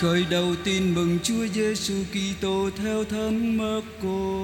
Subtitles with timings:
[0.00, 4.42] Khởi đầu tin mừng Chúa Giêsu Kitô theo Thánh Marco.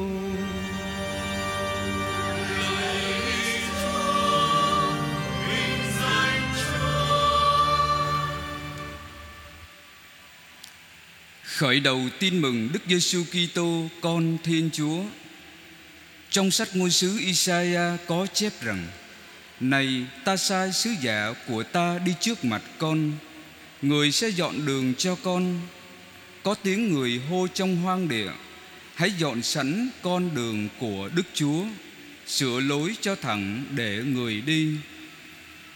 [11.44, 15.02] Khởi đầu tin mừng Đức Giêsu Kitô con Thiên Chúa.
[16.30, 18.86] Trong sách ngôn sứ Isaiah có chép rằng:
[19.60, 23.12] Này, ta sai sứ giả của ta đi trước mặt con,
[23.84, 25.60] người sẽ dọn đường cho con.
[26.42, 28.30] Có tiếng người hô trong hoang địa:
[28.94, 31.64] Hãy dọn sẵn con đường của Đức Chúa,
[32.26, 34.76] sửa lối cho thẳng để người đi.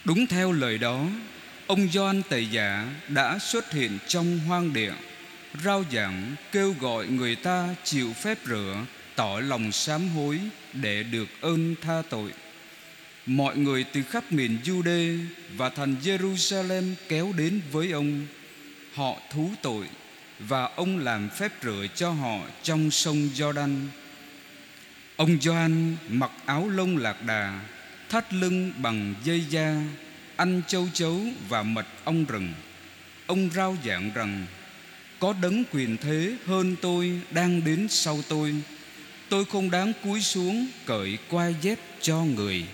[0.05, 1.05] Đúng theo lời đó,
[1.67, 4.93] ông Gioan Tẩy Giả đã xuất hiện trong hoang địa
[5.63, 10.39] rao giảng kêu gọi người ta chịu phép rửa tỏ lòng sám hối
[10.73, 12.31] để được ơn tha tội
[13.29, 15.25] mọi người từ khắp miền Jude
[15.57, 18.27] và thành Jerusalem kéo đến với ông.
[18.93, 19.85] Họ thú tội
[20.39, 23.85] và ông làm phép rửa cho họ trong sông Jordan.
[25.15, 27.61] Ông Gioan mặc áo lông lạc đà,
[28.09, 29.81] thắt lưng bằng dây da,
[30.35, 32.53] ăn châu chấu và mật ong rừng.
[33.27, 34.45] Ông rao giảng rằng,
[35.19, 38.55] có đấng quyền thế hơn tôi đang đến sau tôi.
[39.29, 42.65] Tôi không đáng cúi xuống cởi quai dép cho người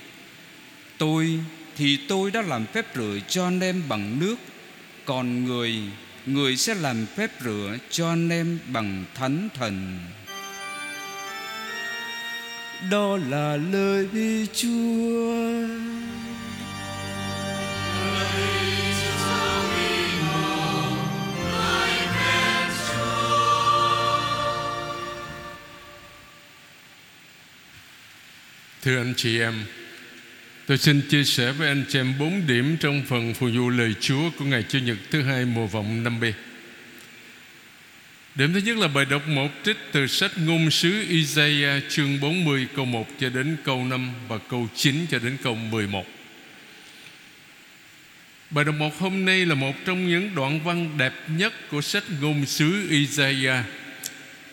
[0.97, 1.39] tôi
[1.77, 4.35] thì tôi đã làm phép rửa cho anh em bằng nước.
[5.05, 5.81] Còn người
[6.25, 9.99] người sẽ làm phép rửa cho anh em bằng thánh thần.
[12.91, 14.07] Đó là lời
[14.53, 15.35] chúa.
[28.81, 29.65] Thưa anh chị em,
[30.67, 33.93] tôi xin chia sẻ với anh chị em bốn điểm trong phần phù dụ lời
[33.99, 36.23] Chúa của ngày Chủ nhật thứ hai mùa vọng năm B.
[38.35, 42.67] Điểm thứ nhất là bài đọc một trích từ sách ngôn sứ Isaiah chương 40
[42.75, 46.05] câu 1 cho đến câu 5 và câu 9 cho đến câu 11.
[48.49, 52.03] Bài đọc một hôm nay là một trong những đoạn văn đẹp nhất của sách
[52.21, 53.65] ngôn sứ Isaiah,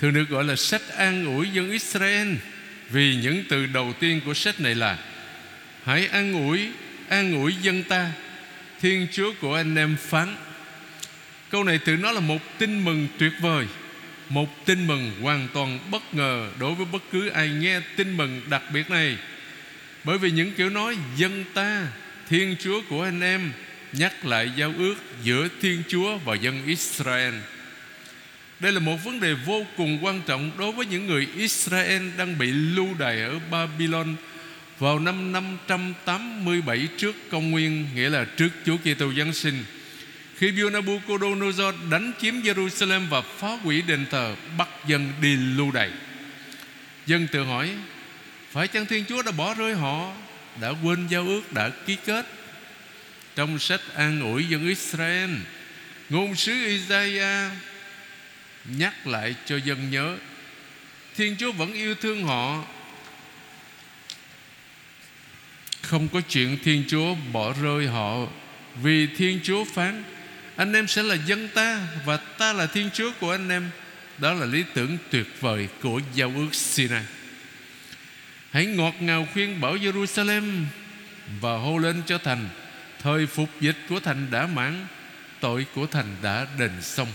[0.00, 2.34] thường được gọi là sách an ủi dân Israel,
[2.90, 4.98] vì những từ đầu tiên của sách này là
[5.84, 6.68] Hãy an ủi,
[7.08, 8.12] an ủi dân ta.
[8.80, 10.36] Thiên Chúa của anh em phán.
[11.50, 13.66] Câu này tự nó là một tin mừng tuyệt vời
[14.28, 18.40] Một tin mừng hoàn toàn bất ngờ Đối với bất cứ ai nghe tin mừng
[18.50, 19.16] đặc biệt này.
[20.04, 21.86] Bởi vì những kiểu nói dân ta
[22.28, 23.52] Thiên Chúa của anh em
[23.92, 27.34] Nhắc lại giao ước giữa Thiên Chúa và dân Israel.
[28.60, 32.38] Đây là một vấn đề vô cùng quan trọng đối với những người Israel đang
[32.38, 34.16] bị lưu đày ở Babylon
[34.82, 39.64] vào năm 587 trước công nguyên, nghĩa là trước Chúa Kitô Giáng sinh.
[40.36, 45.70] Khi vua Nabucodonosor đánh chiếm Jerusalem và phá hủy đền thờ, bắt dân đi lưu
[45.70, 45.90] đày.
[47.06, 47.70] Dân tự hỏi,
[48.50, 50.12] phải chăng Thiên Chúa đã bỏ rơi họ,
[50.60, 52.26] đã quên giao ước đã ký kết?
[53.36, 55.30] Trong sách an ủi dân Israel,
[56.10, 57.52] ngôn sứ Isaiah
[58.64, 60.16] nhắc lại cho dân nhớ
[61.16, 62.64] Thiên Chúa vẫn yêu thương họ
[65.82, 68.26] Không có chuyện Thiên Chúa bỏ rơi họ.
[68.82, 70.02] Vì Thiên Chúa phán,
[70.56, 73.70] Anh em sẽ là dân ta Và ta là Thiên Chúa của anh em.
[74.18, 77.02] Đó là lý tưởng tuyệt vời Của giao ước Sinai.
[78.50, 80.64] Hãy ngọt ngào khuyên bảo Jerusalem
[81.40, 82.48] Và hô lên cho thành.
[83.02, 84.86] Thời phục dịch của thành đã mãn,
[85.40, 87.08] Tội của thành đã đền xong.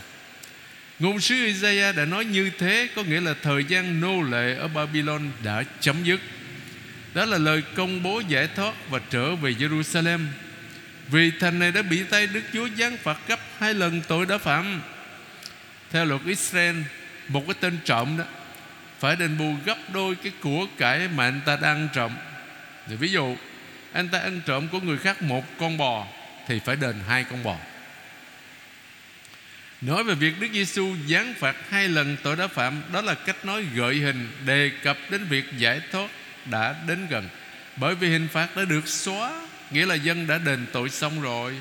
[1.00, 4.68] Ngôn sứ Isaiah đã nói như thế, Có nghĩa là thời gian nô lệ ở
[4.68, 6.20] Babylon đã chấm dứt.
[7.14, 10.20] Đó là lời công bố giải thoát Và trở về Jerusalem.
[11.08, 14.38] Vì thành này đã bị tay Đức Chúa giáng phạt gấp hai lần tội đã
[14.38, 14.82] phạm.
[15.92, 16.76] Theo luật Israel,
[17.28, 18.24] Một cái tên trộm đó
[19.00, 22.12] Phải đền bù gấp đôi cái của cải mà anh ta đang ăn trộm.
[22.88, 23.38] Thì Ví dụ,
[23.92, 26.08] Anh ta ăn trộm của người khác một con bò
[26.48, 27.58] Thì phải đền hai con bò.
[29.82, 33.46] Nói về việc Đức Giêsu giáng phạt hai lần tội đã phạm, Đó là cách
[33.46, 36.10] nói gợi hình Đề cập đến việc giải thoát
[36.52, 37.30] đã đến gần.
[37.76, 39.42] Bởi vì hình phạt đã được xóa,
[39.72, 41.56] Nghĩa là dân đã đền tội xong rồi.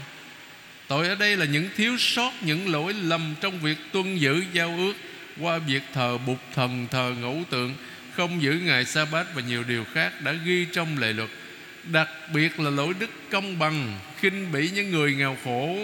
[0.88, 4.74] Tội ở đây là những thiếu sót, Những lỗi lầm trong việc tuân giữ giao
[4.76, 4.92] ước
[5.40, 7.74] Qua việc thờ bục thần, Thờ ngẫu tượng,
[8.16, 11.30] Không giữ ngày sa bát và nhiều điều khác Đã ghi trong lệ luật.
[11.84, 15.78] Đặc biệt là lỗi đức công bằng, khinh bỉ những người nghèo khổ.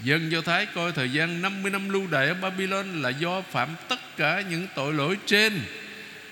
[0.00, 3.68] Dân Do Thái coi thời gian 50 năm lưu đày ở Babylon Là do phạm
[3.88, 5.60] tất cả những tội lỗi trên.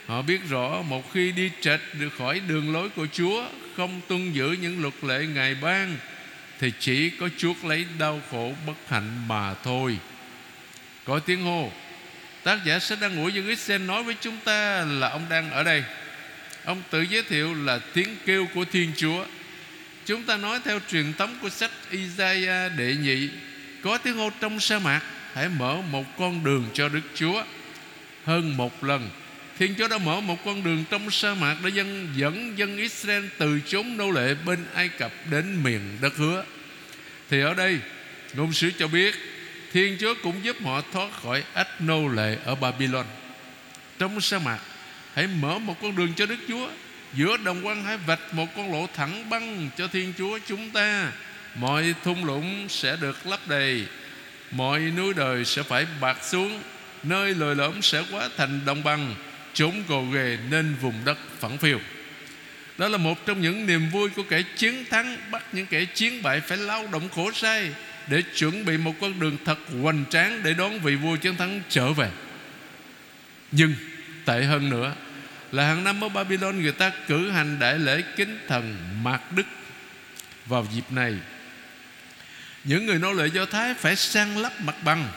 [0.06, 3.44] Họ biết rõ một khi đi trệch được khỏi đường lối của Chúa,
[3.76, 5.96] Không tuân giữ những luật lệ Ngài ban,
[6.60, 9.98] Thì chỉ có chuốc lấy đau khổ bất hạnh mà thôi.
[11.04, 11.70] Có tiếng hô,
[12.42, 15.62] tác giả sách đang ngủ dân Israel nói với chúng ta là ông đang ở
[15.62, 15.84] đây.
[16.64, 19.24] Ông tự giới thiệu là tiếng kêu của Thiên Chúa.
[20.06, 23.28] Chúng ta nói theo truyền thống của sách Isaiah đệ nhị,
[23.82, 25.00] có tiếng hô trong sa mạc,
[25.34, 27.42] hãy mở một con đường cho Đức Chúa.
[28.24, 29.10] Hơn một lần
[29.58, 33.24] Thiên Chúa đã mở một con đường trong sa mạc để dân dẫn dân Israel
[33.38, 36.44] từ chốn nô lệ bên Ai Cập đến miền đất hứa.
[37.30, 37.78] Thì ở đây
[38.34, 39.14] ngôn sứ cho biết
[39.72, 43.06] Thiên Chúa cũng giúp họ thoát khỏi ách nô lệ ở Babylon.
[43.98, 44.58] Trong sa mạc
[45.14, 46.68] hãy mở một con đường cho Đức Chúa.
[47.14, 51.12] Giữa đồng quan hãy vạch một con lộ thẳng băng cho Thiên Chúa chúng ta.
[51.54, 53.86] Mọi thung lũng sẽ được lấp đầy,
[54.50, 56.62] mọi núi đời sẽ phải bạc xuống,
[57.02, 59.14] nơi lồi lõm sẽ hóa thành đồng bằng
[59.54, 61.80] chốn gồ ghề nên vùng đất phẳng phiêu
[62.78, 66.22] đó là một trong những niềm vui của kẻ chiến thắng, bắt những kẻ chiến
[66.22, 67.70] bại phải lao động khổ sai
[68.06, 71.60] để chuẩn bị một con đường thật hoành tráng để đón vị vua chiến thắng
[71.68, 72.10] trở về.
[73.52, 73.74] Nhưng
[74.24, 74.94] tệ hơn nữa
[75.52, 79.46] là hàng năm ở Babylon người ta cử hành đại lễ kính thần Mạc Đức.
[80.46, 81.14] Vào dịp này,
[82.64, 85.08] những người nô lệ Do Thái phải sang lấp mặt bằng,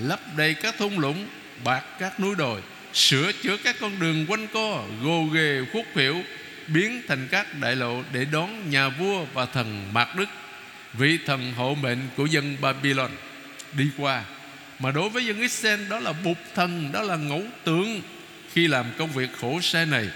[0.00, 1.28] lấp đầy các thung lũng
[1.64, 2.60] bạc các núi đồi
[2.94, 6.22] sửa chữa các con đường quanh co, gồ ghề, khuất khuỷu,
[6.66, 10.28] biến thành các đại lộ để đón nhà vua và thần Mạc Đức,
[10.92, 13.10] vị thần hộ mệnh của dân Babylon.
[13.72, 14.24] Đi qua,
[14.78, 18.02] mà đối với dân Israel, đó là bụt thần, đó là ngẫu tượng.
[18.52, 20.08] Khi làm công việc khổ sai này,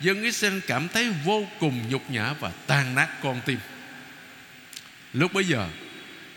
[0.00, 3.58] dân Israel cảm thấy vô cùng nhục nhã và tan nát con tim.
[5.12, 5.68] Lúc bấy giờ,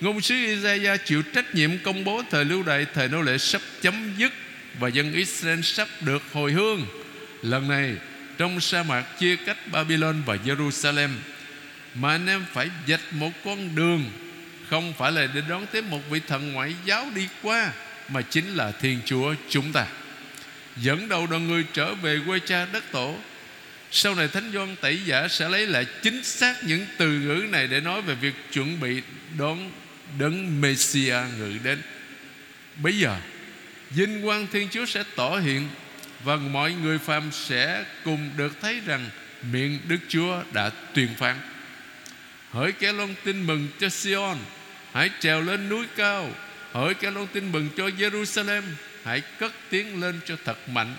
[0.02, 3.62] ngôn sứ Isaiah chịu trách nhiệm công bố thời lưu đại thời nô lệ sắp
[3.81, 4.34] chấm dứt
[4.80, 6.86] và dân Israel sắp được hồi hương.
[7.42, 7.96] Lần này,
[8.38, 11.10] trong sa mạc chia cách Babylon và Jerusalem,
[11.96, 14.12] mà anh em phải dạch một con đường,
[14.70, 17.72] không phải là để đón tiếp một vị thần ngoại giáo đi qua,
[18.10, 19.86] mà chính là Thiên Chúa chúng ta.
[20.78, 23.18] Dẫn đầu đoàn người trở về quê cha đất tổ.
[23.92, 27.68] Sau này Thánh Doan Tẩy Giả sẽ lấy lại chính xác những từ ngữ này
[27.68, 29.02] để nói về việc chuẩn bị
[29.38, 29.72] đón
[30.20, 31.81] đấng Messiah ngự đến.
[32.75, 33.18] Bây giờ
[33.95, 35.69] vinh quang Thiên Chúa sẽ tỏ hiện
[36.24, 39.10] và mọi người phàm sẽ cùng được thấy rằng
[39.51, 41.38] miệng Đức Chúa đã tuyên phán.
[42.51, 44.38] Hỡi kẻ loan tin mừng cho Sion,
[44.94, 46.30] hãy trèo lên núi cao.
[46.72, 48.62] Hỡi kẻ loan tin mừng cho Jerusalem,
[49.04, 50.96] hãy cất tiếng lên cho thật mạnh.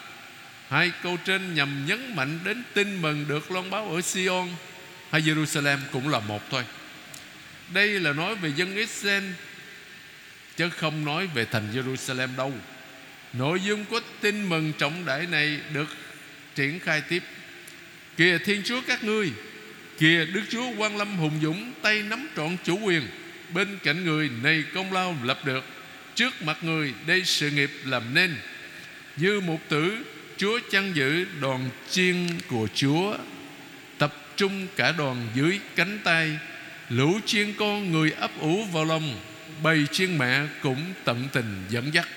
[0.69, 4.49] Hai câu trên nhằm nhấn mạnh đến tin mừng được loan báo ở Sion
[5.11, 6.65] hay Jerusalem cũng là một thôi.
[7.75, 9.25] Đây là nói về dân Israel
[10.57, 12.53] chứ không nói về thành Jerusalem đâu.
[13.39, 15.89] Nội dung của tin mừng trọng đại này được
[16.55, 17.23] triển khai tiếp.
[18.17, 19.31] Kìa Thiên Chúa các ngươi,
[19.99, 23.03] Kìa Đức Chúa quan lâm hùng dũng Tay nắm trọn chủ quyền,
[23.55, 25.65] Bên cạnh người này công lao lập được,
[26.15, 28.37] Trước mặt người đây sự nghiệp làm nên.
[29.17, 29.99] Như một tử,
[30.37, 33.17] Chúa chăn giữ đoàn chiên của Chúa,
[33.99, 36.39] Tập trung cả đoàn dưới cánh tay,
[36.89, 39.21] Lũ chiên con người ấp ủ vào lòng,
[39.63, 42.09] Bầy chiên mẹ cũng tận tình dẫn dắt.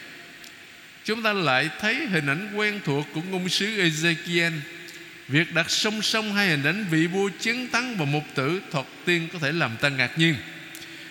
[1.07, 4.51] Chúng ta lại thấy hình ảnh quen thuộc của ngôn sứ Ezekiel.
[5.27, 8.85] Việc đặt song song hai hình ảnh vị vua chiến thắng và mục tử Thuật
[9.05, 10.35] tiên có thể làm ta ngạc nhiên.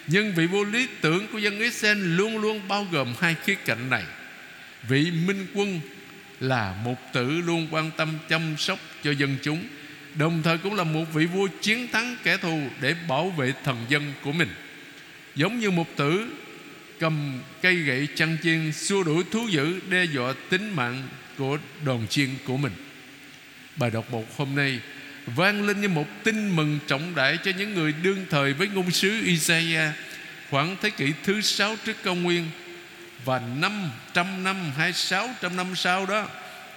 [0.07, 3.91] Nhưng vị vua lý tưởng của dân Israel Luôn luôn bao gồm hai khía cạnh
[3.91, 4.03] này.
[4.89, 5.81] Vị minh quân
[6.41, 9.65] là mục tử luôn quan tâm chăm sóc cho dân chúng,
[10.15, 13.87] Đồng thời cũng là một vị vua chiến thắng kẻ thù Để bảo vệ thần
[13.89, 14.49] dân của mình.
[15.35, 16.27] Giống như mục tử
[17.01, 22.07] cầm cây gậy chăn chiên xua đuổi thú dữ đe dọa tính mạng của đoàn
[22.09, 22.73] chiên của mình
[23.77, 24.81] bài đọc một hôm nay
[25.27, 28.91] vang lên như một tin mừng trọng đại cho những người đương thời với ngôn
[28.91, 29.93] sứ Isaiah
[30.51, 32.51] khoảng thế kỷ thứ sáu trước công nguyên
[33.25, 36.29] và 500 năm hay 600 năm sau đó,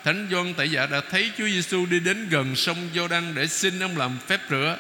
[0.04, 3.48] Thánh Gioan Tẩy Giả dạ đã thấy Chúa Giêsu đi đến gần sông Giô-đăng để
[3.48, 4.78] xin ông làm phép rửa.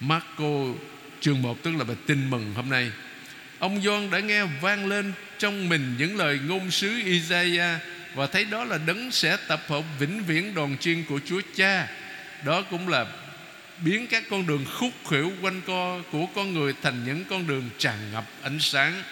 [0.00, 0.74] Marco
[1.20, 2.90] chương 1 tức là bài tin mừng hôm nay
[3.58, 7.80] Ông Doan đã nghe vang lên trong mình những lời ngôn sứ Isaiah
[8.14, 11.88] và thấy đó là đấng sẽ tập hợp vĩnh viễn đoàn chiên của Chúa Cha.
[12.44, 13.06] Đó cũng là
[13.84, 17.70] biến các con đường khúc khuỷu quanh co của con người thành những con đường
[17.78, 19.02] tràn ngập ánh sáng.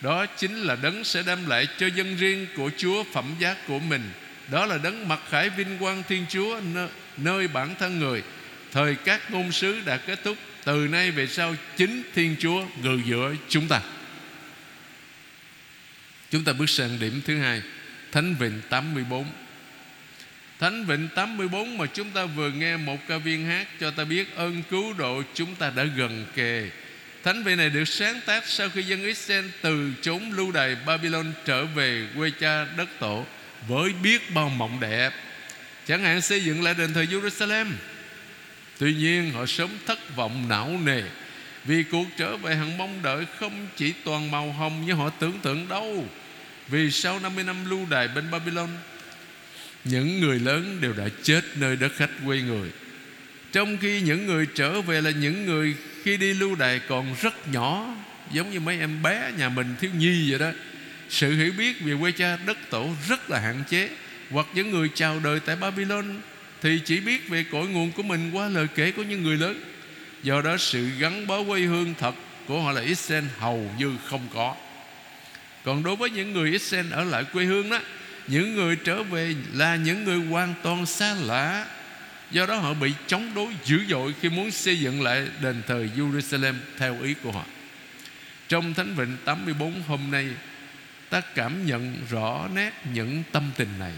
[0.00, 3.78] Đó chính là đấng sẽ đem lại cho dân riêng của Chúa phẩm giá của
[3.78, 4.02] mình.
[4.50, 6.60] Đó là đấng mặc khải vinh quang Thiên Chúa
[7.16, 8.22] nơi bản thân người.
[8.72, 10.36] Thời các ngôn sứ đã kết thúc
[10.68, 13.80] từ nay về sau, chính Thiên Chúa ngự giữa chúng ta
[16.30, 17.62] Chúng ta bước sang điểm thứ hai,
[18.12, 19.24] Thánh Vịnh 84
[20.58, 24.36] Thánh Vịnh 84 mà chúng ta vừa nghe một ca viên hát Cho ta biết
[24.36, 26.70] ơn cứu độ chúng ta đã gần kề
[27.24, 31.32] Thánh vị này được sáng tác sau khi dân Israel từ chốn lưu đày Babylon
[31.44, 33.26] trở về quê cha đất tổ
[33.68, 35.10] với biết bao mộng đẹp.
[35.86, 37.66] Chẳng hạn xây dựng lại đền thờ Jerusalem.
[38.78, 41.02] Tuy nhiên họ sớm thất vọng não nề
[41.64, 45.38] vì cuộc trở về hằng mong đợi không chỉ toàn màu hồng như họ tưởng
[45.42, 46.08] tượng đâu.
[46.68, 48.68] Vì sau 50 năm lưu đày bên Babylon,
[49.84, 52.70] những người lớn đều đã chết nơi đất khách quê người.
[53.52, 57.48] Trong khi những người trở về là những người khi đi lưu đày còn rất
[57.48, 57.94] nhỏ
[58.32, 60.50] Giống như mấy em bé nhà mình thiếu nhi vậy đó
[61.08, 63.88] Sự hiểu biết về quê cha đất tổ rất là hạn chế
[64.30, 66.20] Hoặc những người chào đời tại Babylon
[66.62, 69.60] thì chỉ biết về cội nguồn của mình qua lời kể của những người lớn.
[70.22, 72.14] Do đó sự gắn bó quê hương thật
[72.46, 74.56] của họ là Israel hầu như không có.
[75.64, 77.80] Còn đối với những người Israel ở lại quê hương đó,
[78.26, 81.66] Những người trở về là những người hoàn toàn xa lạ.
[82.30, 85.86] Do đó họ bị chống đối dữ dội Khi muốn xây dựng lại đền thờ
[85.96, 87.44] Jerusalem Theo ý của họ.
[88.48, 90.28] Trong Thánh Vịnh 84 hôm nay,
[91.10, 93.92] Ta cảm nhận rõ nét những tâm tình này.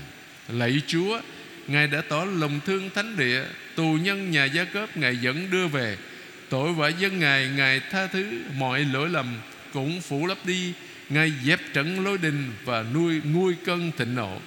[0.48, 1.20] Lạy Chúa
[1.66, 5.66] Ngài đã tỏ lòng thương thánh địa, Tù nhân nhà gia cấp Ngài dẫn đưa
[5.66, 5.96] về.
[6.48, 8.24] Tội vạ dân Ngài Ngài tha thứ
[8.58, 9.26] mọi lỗi lầm,
[9.72, 10.72] Cũng phủ lấp đi.
[11.08, 14.40] Ngài dẹp trận lôi đình Và nuôi, nguôi cơn thịnh nộ.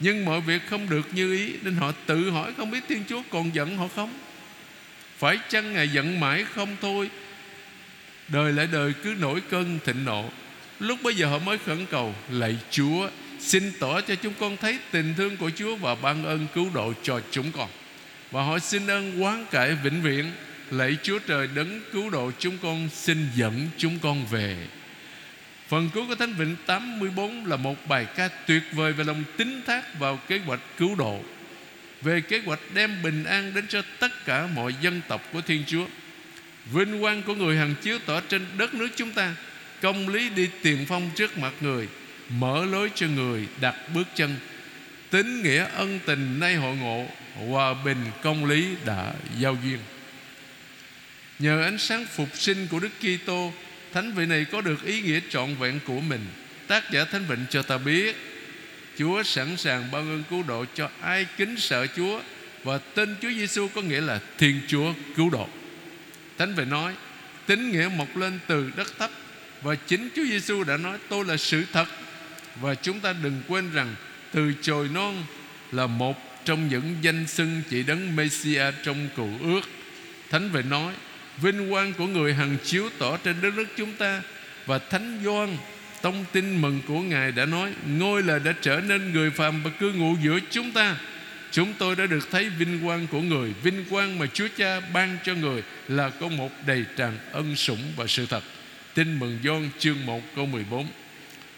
[0.00, 3.22] Nhưng mọi việc không được như ý, Nên họ tự hỏi không biết Thiên Chúa
[3.30, 4.18] còn giận họ không?
[5.18, 7.10] Phải chăng Ngài giận mãi không thôi?
[8.28, 10.30] Đời lại đời cứ nổi cơn thịnh nộ.
[10.80, 13.08] Lúc bây giờ họ mới khẩn cầu, Lạy Chúa
[13.38, 16.92] Xin tỏ cho chúng con thấy tình thương của Chúa Và ban ơn cứu độ
[17.02, 17.68] cho chúng con.
[18.30, 20.24] Và họ xin ơn quán cải vĩnh viễn.
[20.70, 24.56] Lạy Chúa trời đấng cứu độ chúng con, Xin dẫn chúng con về.
[25.68, 29.62] Phần cuối của Thánh Vịnh 84 là một bài ca tuyệt vời về lòng tín
[29.66, 31.20] thác vào kế hoạch cứu độ,
[32.02, 35.64] Về kế hoạch đem bình an đến cho tất cả mọi dân tộc của Thiên
[35.66, 35.86] Chúa.
[36.72, 39.34] Vinh quang của người hằng chiếu tỏ trên đất nước chúng ta,
[39.82, 41.88] Công lý đi tiền phong trước mặt người.
[42.28, 44.36] Mở lối cho người đặt bước chân.
[45.10, 47.06] Tín nghĩa ân tình nay hội ngộ,
[47.48, 49.78] Hòa bình công lý đã giao duyên.
[51.38, 53.52] Nhờ ánh sáng phục sinh của Đức Kitô,
[53.92, 56.20] Thánh vị này có được ý nghĩa trọn vẹn của mình.
[56.66, 58.16] Tác giả Thánh Vịnh cho ta biết,
[58.98, 62.20] Chúa sẵn sàng ban ơn cứu độ cho ai kính sợ Chúa
[62.64, 65.48] Và tên Chúa Giêsu có nghĩa là Thiên Chúa cứu độ.
[66.38, 66.94] Thánh Vịnh nói,
[67.46, 69.10] tín nghĩa mọc lên từ đất thấp
[69.62, 71.86] Và chính Chúa Giêsu đã nói, Tôi là sự thật
[72.60, 73.94] và chúng ta đừng quên rằng
[74.32, 75.24] Từ chồi non
[75.72, 79.60] là một trong những danh xưng chỉ đấng Messia trong cựu ước.
[80.30, 80.94] Thánh về nói,
[81.36, 84.22] Vinh quang của người hằng chiếu tỏ trên đất nước chúng ta,
[84.66, 85.56] Và Thánh Doan
[86.02, 89.70] Tông tin mừng của Ngài đã nói, Ngôi lời đã trở nên người phàm Và
[89.78, 90.96] cư ngụ giữa chúng ta.
[91.50, 93.52] Chúng tôi đã được thấy vinh quang của người.
[93.62, 97.92] Vinh quang mà Chúa Cha ban cho người Là có một đầy tràn ân sủng
[97.96, 98.42] và sự thật.
[98.94, 100.86] Tin mừng Doan chương 1 câu 14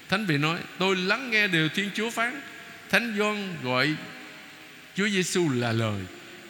[0.09, 2.41] Thánh vị nói, Tôi lắng nghe điều Thiên Chúa phán.
[2.91, 3.95] Thánh Doan gọi
[4.95, 6.01] Chúa Giêsu là lời,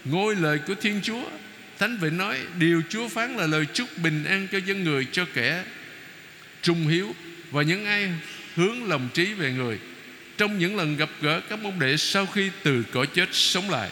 [0.04, 1.22] Ngôi lời của Thiên Chúa.
[1.78, 5.26] Thánh vị nói, Điều Chúa phán là lời chúc bình an cho dân người, Cho
[5.34, 5.64] kẻ
[6.62, 7.14] trung hiếu
[7.50, 8.12] Và những ai
[8.54, 9.78] hướng lòng trí về người.
[10.36, 13.90] Trong những lần gặp gỡ, các môn đệ Sau khi từ cõi chết sống lại,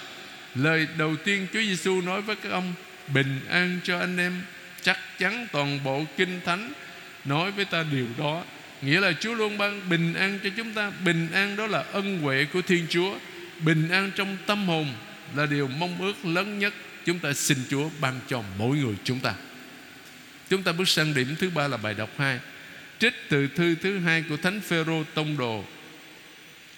[0.55, 2.75] Lời đầu tiên Chúa Giêsu nói với các ông,
[3.15, 4.43] Bình an cho anh em,
[4.83, 6.73] Chắc chắn toàn bộ kinh thánh
[7.25, 8.45] Nói với ta điều đó.
[8.83, 10.93] Nghĩa là Chúa luôn ban bình an cho chúng ta.
[11.05, 13.19] Bình an đó là ân huệ của Thiên Chúa.
[13.61, 14.95] Bình an trong tâm hồn
[15.35, 16.75] Là điều mong ước lớn nhất.
[17.05, 19.35] Chúng ta xin Chúa ban cho mỗi người chúng ta.
[20.51, 22.41] Chúng ta bước sang điểm thứ ba là bài đọc 2
[22.99, 25.65] Trích từ thư thứ hai của Thánh Phêrô Tông Đồ,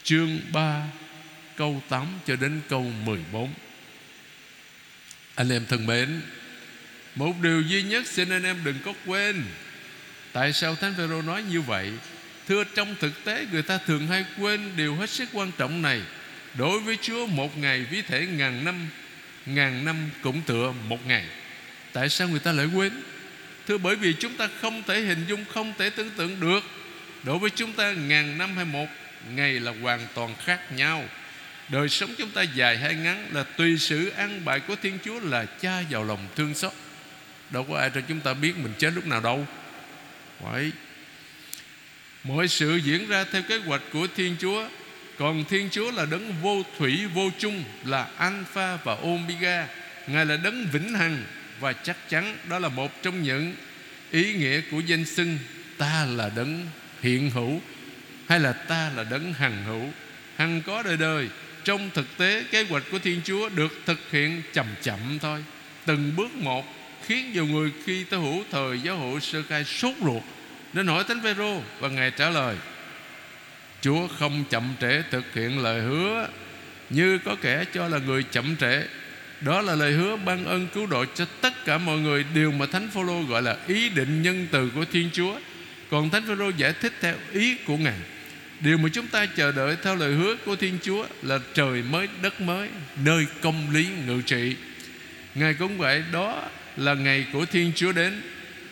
[0.02, 0.87] Chương 3
[1.57, 3.52] câu 8 cho đến câu 14
[5.35, 6.21] Anh em thân mến,
[7.14, 9.45] Một điều duy nhất xin anh em đừng có quên
[10.38, 11.92] Tại sao Thánh Phêrô nói như vậy?
[12.49, 16.00] Thưa, trong thực tế, người ta thường hay quên điều hết sức quan trọng này.
[16.54, 18.88] Đối với Chúa, một ngày ví thể ngàn năm
[19.47, 21.25] Ngàn năm cũng tựa một ngày.
[21.92, 22.92] Tại sao người ta lại quên?
[23.68, 26.61] Thưa, bởi vì chúng ta không thể hình dung, Không thể tưởng tượng được.
[27.23, 28.88] Đối với chúng ta, ngàn năm hay một
[29.35, 31.04] ngày là hoàn toàn khác nhau.
[31.68, 35.21] Đời sống chúng ta dài hay ngắn Là tùy sự an bài của Thiên Chúa
[35.21, 36.73] Là cha vào lòng thương xót.
[37.50, 39.47] Đâu có ai cho chúng ta biết mình chết lúc nào đâu
[40.40, 40.73] vậy
[42.25, 44.68] Mọi sự diễn ra theo kế hoạch của Thiên Chúa,
[45.18, 49.68] còn Thiên Chúa là đấng vô thủy, vô chung, Là Alpha và Omega.
[50.07, 51.25] Ngài là đấng vĩnh hằng
[51.61, 53.54] Và chắc chắn đó là một trong những
[54.11, 55.38] Ý nghĩa của danh xưng
[55.78, 56.66] Ta là đấng
[57.02, 57.61] hiện hữu
[58.28, 59.85] Hay là ta là đấng hằng hữu.
[60.37, 61.28] Hằng có đời đời,
[61.64, 65.45] Trong thực tế kế hoạch của Thiên Chúa Được thực hiện chậm chậm thôi,
[65.87, 66.77] Từng bước một
[67.09, 70.23] khiến nhiều người khi tới hữu thời giáo hội sơ khai sốt ruột.
[70.73, 72.57] Nên hỏi thánh Phêrô và ngài trả lời,
[73.81, 76.29] Chúa không chậm trễ thực hiện lời hứa
[76.91, 78.83] như có kẻ cho là người chậm trễ.
[79.41, 82.67] Đó là lời hứa ban ơn cứu độ cho tất cả mọi người, điều mà
[82.67, 85.38] thánh phaolô gọi là ý định nhân từ của thiên chúa.
[85.91, 87.99] Còn thánh phaolô giải thích theo ý của ngài,
[88.61, 92.09] điều mà chúng ta chờ đợi theo lời hứa của thiên chúa là trời mới,
[92.23, 92.69] đất mới,
[93.05, 94.57] nơi công lý ngự trị.
[95.35, 98.23] Ngài cũng vậy, đó là ngày của thiên chúa đến.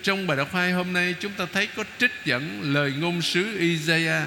[0.03, 3.57] Trong bài đọc hai hôm nay, chúng ta thấy có trích dẫn lời ngôn sứ
[3.59, 4.23] Isaiah.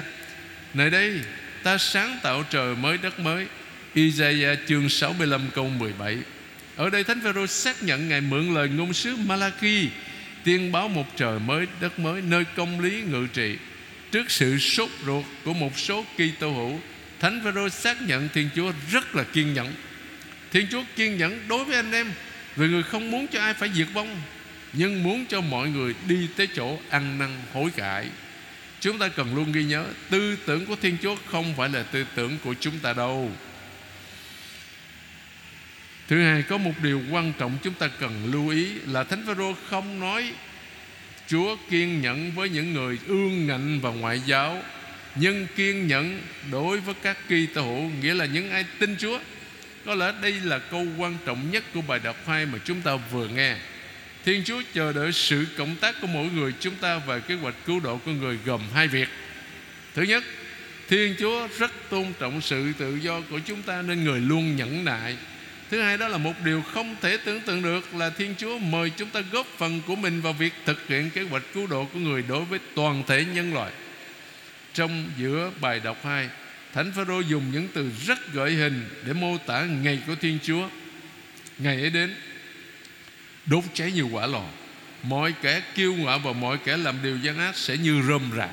[0.73, 1.19] Nơi đây,
[1.63, 3.45] ta sáng tạo trời mới, đất mới.
[3.93, 6.17] Isaiah chương 65 câu 17
[6.75, 9.89] Ở đây Thánh Phêrô xác nhận Ngài mượn lời ngôn sứ Malachi
[10.43, 13.57] Tiên báo một trời mới, đất mới, Nơi công lý ngự trị.
[14.11, 16.79] Trước sự sốt ruột của một số kỳ tô hữu,
[17.19, 19.73] Thánh Phêrô xác nhận Thiên Chúa rất là kiên nhẫn.
[20.51, 22.11] Thiên Chúa kiên nhẫn đối với anh em
[22.55, 24.21] vì người không muốn cho ai phải diệt vong,
[24.73, 28.07] Nhưng muốn cho mọi người đi tới chỗ ăn năn hối cải.
[28.79, 32.05] Chúng ta cần luôn ghi nhớ, Tư tưởng của Thiên Chúa không phải là tư
[32.15, 33.31] tưởng của chúng ta đâu.
[36.07, 39.53] Thứ hai, có một điều quan trọng chúng ta cần lưu ý Là Thánh Phêrô
[39.69, 40.33] không nói
[41.27, 44.63] Chúa kiên nhẫn với những người ương ngạnh và ngoại giáo,
[45.15, 49.19] Nhưng kiên nhẫn đối với các kỳ tô hữu, Nghĩa là những ai tin Chúa.
[49.85, 52.95] Có lẽ đây là câu quan trọng nhất của bài đọc 2 mà chúng ta
[52.95, 53.55] vừa nghe
[54.25, 57.55] Thiên Chúa chờ đợi sự cộng tác của mỗi người chúng ta về kế hoạch
[57.65, 59.07] cứu độ của người gồm hai việc.
[59.93, 60.23] Thứ nhất,
[60.89, 64.85] Thiên Chúa rất tôn trọng sự tự do của chúng ta nên người luôn nhẫn
[64.85, 65.17] nại.
[65.69, 68.89] Thứ hai đó là một điều không thể tưởng tượng được là Thiên Chúa mời
[68.89, 71.99] chúng ta góp phần của mình vào việc thực hiện kế hoạch cứu độ của
[71.99, 73.71] người đối với toàn thể nhân loại.
[74.73, 76.29] Trong giữa bài đọc 2,
[76.73, 80.69] Thánh Phêrô dùng những từ rất gợi hình để mô tả ngày của Thiên Chúa.
[81.57, 82.15] Ngày ấy đến,
[83.45, 84.43] đốt cháy nhiều quả lò.
[85.03, 88.49] Mọi kẻ kiêu ngạo và mọi kẻ làm điều gian ác sẽ như rơm rạ.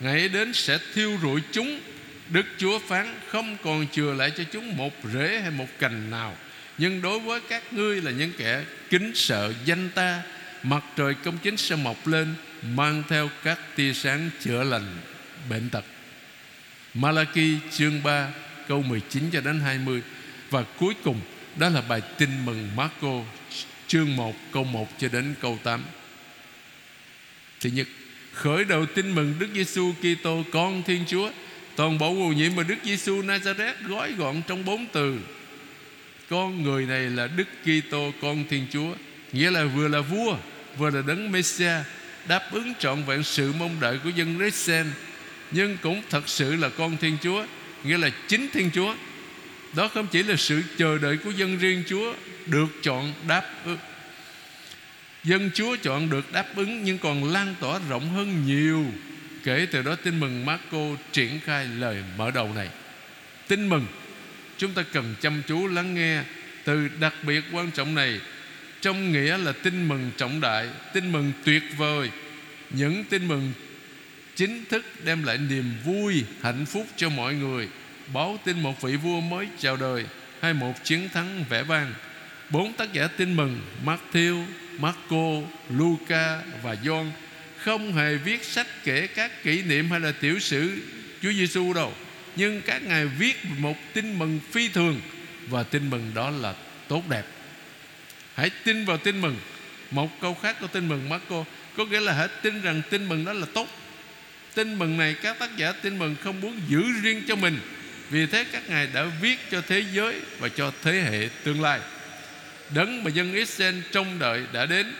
[0.00, 1.80] Ngày ấy đến sẽ thiêu rụi chúng.
[2.28, 6.36] Đức chúa phán không còn chừa lại cho chúng một rễ hay một cành nào.
[6.78, 10.22] Nhưng đối với các ngươi là những kẻ kính sợ danh ta,
[10.62, 14.96] mặt trời công chính sẽ mọc lên, mang theo các tia sáng chữa lành,
[15.48, 15.84] bệnh tật.
[16.94, 18.28] Malachi chương 3
[18.68, 20.02] câu 19 cho đến 20
[20.50, 21.20] và cuối cùng,
[21.56, 23.22] đó là bài tin mừng Marco,
[23.86, 25.82] chương 1 câu 1 cho đến câu 8
[27.60, 27.86] Thứ nhất,
[28.32, 31.30] Khởi đầu tin mừng Đức Giêsu Kitô, con Thiên Chúa,
[31.76, 35.18] Toàn bộ ô nhiễm mà Đức Giêsu Nazareth gói gọn trong bốn từ.
[36.30, 38.94] Con người này là Đức Kitô, con Thiên Chúa,
[39.32, 40.36] Nghĩa là vừa là vua,
[40.78, 41.84] Vừa là đấng Messiah
[42.28, 44.86] Đáp ứng trọn vẹn sự mong đợi của dân Resen
[45.50, 47.44] nhưng cũng thật sự là con Thiên Chúa,
[47.84, 48.94] Nghĩa là chính Thiên Chúa.
[49.76, 52.14] Đó không chỉ là sự chờ đợi của dân riêng Chúa
[52.46, 53.78] được chọn đáp ứng.
[55.24, 58.84] Dân chúa chọn được đáp ứng nhưng còn lan tỏa rộng hơn nhiều.
[59.44, 60.78] Kể từ đó tin mừng Marco
[61.12, 62.68] triển khai lời mở đầu này.
[63.48, 63.86] Tin mừng,
[64.58, 66.22] chúng ta cần chăm chú lắng nghe
[66.64, 68.20] từ đặc biệt quan trọng này.
[68.80, 72.10] Trong nghĩa là tin mừng trọng đại, tin mừng tuyệt vời.
[72.70, 73.52] Những tin mừng
[74.36, 77.68] chính thức đem lại niềm vui hạnh phúc cho mọi người
[78.14, 80.04] báo tin một vị vua mới chào đời
[80.40, 81.94] hay một chiến thắng vẻ vang
[82.50, 84.44] Bốn tác giả tin mừng Matthew,
[84.78, 87.10] Marco, Luca và John
[87.56, 90.82] không hề viết sách kể các kỷ niệm hay là tiểu sử
[91.22, 91.92] Chúa Giêsu đâu.
[92.36, 95.00] Nhưng các ngài viết một tin mừng phi thường
[95.48, 96.54] và tin mừng đó là
[96.88, 97.24] tốt đẹp.
[98.34, 99.36] Hãy tin vào tin mừng.
[99.90, 101.44] Một câu khác của tin mừng Marco
[101.76, 103.68] có nghĩa là hãy tin rằng tin mừng đó là tốt.
[104.60, 107.58] Tin mừng này, các tác giả tin mừng không muốn giữ riêng cho mình.
[108.10, 111.80] Vì thế các ngài đã viết cho thế giới và cho thế hệ tương lai.
[112.74, 114.94] Đấng mà dân Israel trông đợi đã đến,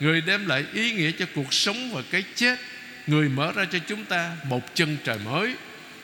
[0.00, 2.58] người đem lại ý nghĩa cho cuộc sống và cái chết.
[3.06, 5.54] Người mở ra cho chúng ta một chân trời mới.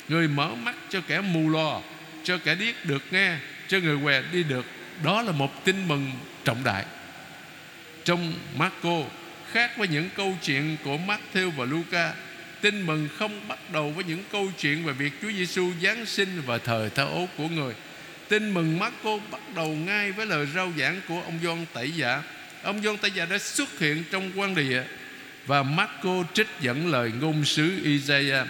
[0.09, 1.81] Người mở mắt cho kẻ mù lòa
[2.25, 3.37] cho kẻ điếc được nghe,
[3.68, 4.66] cho người què đi được.
[5.05, 6.12] Đó là một tin mừng
[6.44, 6.85] trọng đại.
[8.05, 9.03] Trong Marco,
[9.53, 12.12] khác với những câu chuyện của Matthew và Luca
[12.61, 16.42] tin mừng không bắt đầu với những câu chuyện về việc Chúa Giêsu giáng sinh
[16.46, 17.75] và thời thơ ấu của người.
[18.29, 22.23] Tin mừng Marco bắt đầu ngay với lời rao giảng của ông Gioan Tẩy Giả.
[22.62, 24.83] Ông Gioan Tẩy Giả đã xuất hiện trong quan địa
[25.46, 28.46] và Marco trích dẫn lời ngôn sứ Isaiah.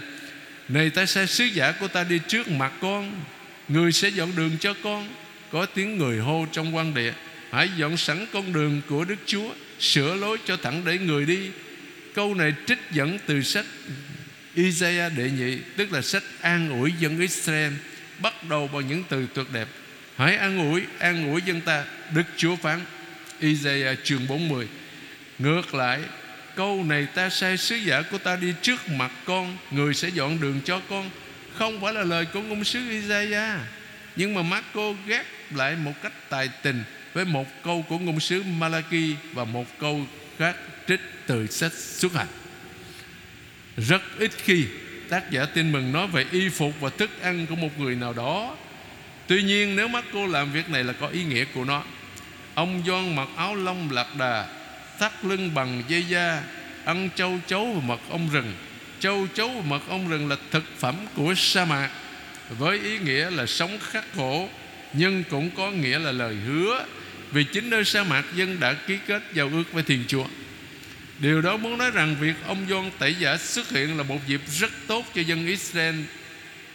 [0.68, 3.22] Này ta sai sứ giả của ta đi trước mặt con.
[3.68, 5.08] Người sẽ dọn đường cho con.
[5.52, 7.12] Có tiếng người hô trong quan địa.
[7.50, 11.50] Hãy dọn sẵn con đường của Đức Chúa, Sửa lối cho thẳng để người đi.
[12.20, 13.64] Câu này trích dẫn từ sách
[14.54, 17.72] Isaiah đệ nhị, Tức là sách an ủi dân Israel,
[18.18, 19.68] bắt đầu bằng những từ tuyệt đẹp.
[20.16, 22.80] Hãy an ủi an ủi dân ta, đức chúa phán.
[23.40, 24.68] Isaiah chương 40
[25.38, 26.00] Ngược lại,
[26.56, 30.40] Câu này ta sai sứ giả của ta đi trước mặt con, Người sẽ dọn
[30.40, 31.10] đường cho con.
[31.54, 33.60] Không phải là lời của ngôn sứ Isaiah,
[34.16, 38.42] Nhưng mà Marco ghép lại một cách tài tình Với một câu của ngôn sứ
[38.42, 40.06] Malachi Và một câu
[40.38, 40.56] khác
[40.90, 42.26] trích từ sách xuất hành.
[43.76, 44.66] Rất ít khi
[45.08, 48.12] tác giả tin mừng nói về y phục và thức ăn của một người nào
[48.12, 48.56] đó.
[49.26, 51.82] Tuy nhiên, nếu mắt cô làm việc này là có ý nghĩa của nó.
[52.54, 54.46] Ông Doan mặc áo lông lạc đà,
[54.98, 56.42] Thắt lưng bằng dây da,
[56.84, 58.52] Ăn châu chấu và mật ong rừng.
[59.00, 61.90] Châu chấu và mật ong rừng là thực phẩm của sa mạc,
[62.58, 64.48] Với ý nghĩa là sống khắc khổ,
[64.92, 66.84] Nhưng cũng có nghĩa là lời hứa,
[67.30, 70.24] Vì chính nơi sa mạc dân đã ký kết giao ước với Thiên Chúa.
[71.20, 74.40] Điều đó muốn nói rằng việc ông John tẩy giả xuất hiện là một dịp
[74.58, 76.00] rất tốt cho dân Israel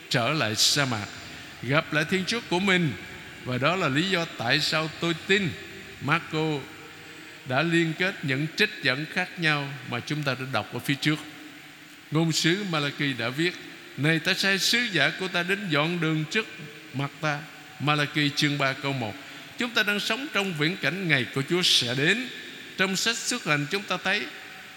[0.10, 1.06] trở lại sa mạc,
[1.64, 2.92] gặp lại Thiên Chúa của mình.
[3.46, 5.50] Và đó là lý do tại sao tôi tin
[6.02, 6.60] Marco
[7.46, 10.94] đã liên kết những trích dẫn khác nhau mà chúng ta đã đọc ở phía
[10.94, 11.20] trước.
[12.12, 13.54] Ngôn sứ Malachi đã viết
[13.98, 16.48] Này ta sai sứ giả của ta đến dọn đường trước
[16.94, 17.40] mặt ta.
[17.80, 19.14] Malachi chương 3 câu 1
[19.58, 22.28] Chúng ta đang sống trong viễn cảnh ngày của Chúa sẽ đến.
[22.78, 24.26] Trong sách xuất hành chúng ta thấy,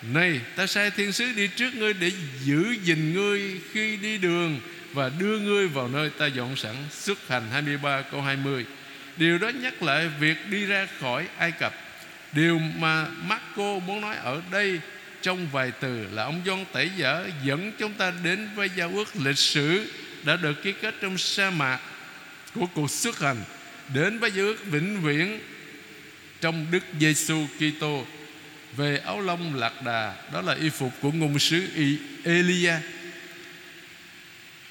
[0.02, 2.12] Này, ta sai thiên sứ đi trước ngươi để
[2.44, 4.60] giữ gìn ngươi khi đi đường
[4.92, 6.74] Và đưa ngươi vào nơi ta dọn sẵn.
[6.90, 8.66] Xuất hành 23 câu 20
[9.16, 11.74] Điều đó nhắc lại việc đi ra khỏi Ai Cập.
[12.32, 14.80] Điều mà Marco muốn nói ở đây
[15.22, 19.16] trong vài từ là ông John Tẩy dở dẫn chúng ta đến với giao ước
[19.16, 19.90] lịch sử
[20.24, 21.78] đã được ký kết trong sa mạc
[22.54, 23.36] của cuộc xuất hành.
[23.94, 25.40] Đến với giao ước vĩnh viễn
[26.40, 28.06] trong Đức Giêsu Kitô.
[28.76, 31.66] Về áo lông lạc đà, đó là y phục của ngôn sứ
[32.24, 32.74] Elia.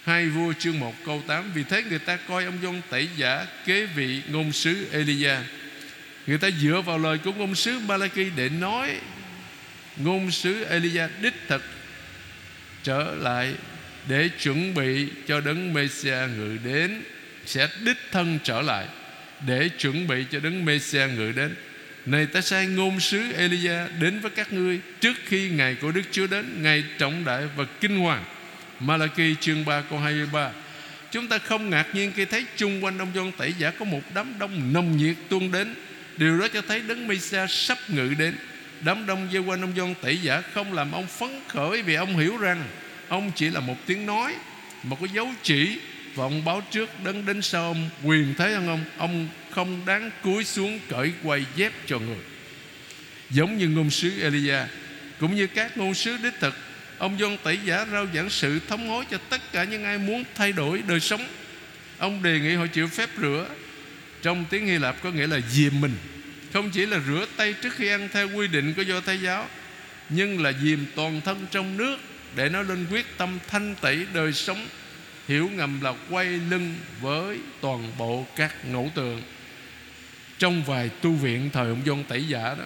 [0.04, 3.46] Hai vua chương 1 câu 8 Vì thế người ta coi ông John tẩy giả
[3.66, 5.36] kế vị ngôn sứ Elia.
[6.28, 9.00] Người ta dựa vào lời của ngôn sứ Malachi để nói,
[9.98, 11.64] Ngôn sứ Elia đích thực
[12.84, 13.54] trở lại
[14.08, 17.04] để chuẩn bị cho đấng messiah ngự đến
[17.46, 18.88] sẽ đích thân trở lại
[19.48, 21.56] để chuẩn bị cho đấng Messia ngự đến.
[22.06, 26.02] Này ta sai ngôn sứ Elia đến với các ngươi trước khi ngày của Đức
[26.12, 28.24] Chúa đến, ngày trọng đại và kinh hoàng.
[28.80, 30.52] Malachi chương 3 câu 23.
[31.12, 34.02] Chúng ta không ngạc nhiên khi thấy chung quanh ông John Tẩy Giả có một
[34.16, 35.76] đám đông nồng nhiệt tuôn đến.
[36.18, 38.36] Điều đó cho thấy đấng Messia sắp ngự đến.
[38.82, 42.18] Đám đông dây quanh ông John Tẩy Giả không làm ông phấn khởi vì ông
[42.18, 42.64] hiểu rằng
[43.08, 44.34] ông chỉ là một tiếng nói,
[44.84, 45.80] một cái dấu chỉ
[46.18, 47.90] và ông báo trước đấng đến sau ông.
[48.04, 48.84] Quyền thế hơn ông.
[48.98, 52.18] Ông không đáng cúi xuống cởi quay dép cho người.
[53.30, 54.60] Giống như ngôn sứ Elia,
[55.20, 56.56] cũng như các ngôn sứ đích thực,
[56.98, 60.24] ông John tẩy giả rao giảng sự thống hối cho tất cả những ai muốn
[60.36, 61.28] thay đổi đời sống.
[61.98, 63.48] Ông đề nghị họ chịu phép rửa.
[64.22, 65.96] Trong tiếng Hy Lạp có nghĩa là dìm mình.
[66.54, 69.50] Không chỉ là rửa tay trước khi ăn theo quy định của do Thái giáo,
[70.10, 71.98] nhưng là dìm toàn thân trong nước
[72.36, 74.68] để nó lên quyết tâm thanh tẩy đời sống
[75.28, 79.22] hiểu ngầm là quay lưng với toàn bộ các ngẫu tượng
[80.40, 82.66] trong vài tu viện thời ông John tẩy giả đó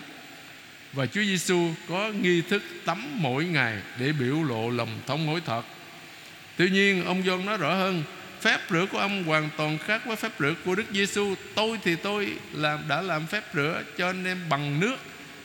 [0.93, 5.41] và Chúa Giêsu có nghi thức tắm mỗi ngày để biểu lộ lòng thống hối
[5.45, 5.61] thật.
[6.57, 8.03] Tuy nhiên ông John nói rõ hơn
[8.41, 11.35] Phép rửa của ông hoàn toàn khác với phép rửa của Đức Giêsu.
[11.55, 14.95] Tôi thì tôi làm đã làm phép rửa cho anh em bằng nước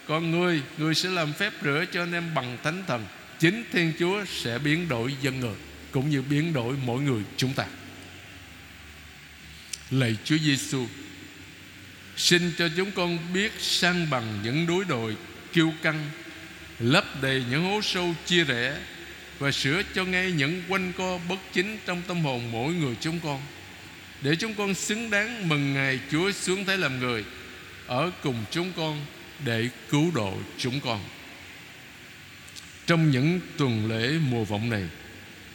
[0.08, 3.04] Còn người, người sẽ làm phép rửa cho anh em bằng thánh thần
[3.38, 5.54] Chính Thiên Chúa sẽ biến đổi dân người
[5.90, 7.66] cũng như biến đổi mỗi người chúng ta.
[9.90, 10.86] Lạy Chúa Giêsu,
[12.16, 15.16] Xin cho chúng con biết sang bằng những đối đồi,
[15.52, 16.10] kiêu căng,
[16.78, 18.76] Lấp đầy những hố sâu chia rẽ
[19.38, 23.20] Và sửa cho ngay những quanh co bất chính Trong tâm hồn mỗi người chúng
[23.20, 23.40] con,
[24.22, 27.24] Để chúng con xứng đáng mừng ngày Chúa xuống thế làm người,
[27.86, 29.06] Ở cùng chúng con
[29.44, 31.00] Để cứu độ chúng con.
[32.86, 34.84] Trong những tuần lễ mùa vọng này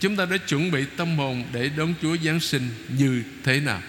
[0.01, 3.81] Chúng ta đã chuẩn bị tâm hồn Để đón Chúa Giáng sinh như thế nào?